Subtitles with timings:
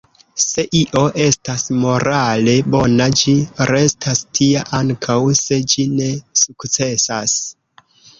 [0.41, 3.33] Se io estas morale bona, ĝi
[3.71, 6.09] restas tia ankaŭ se ĝi ne
[6.45, 7.37] sukcesas.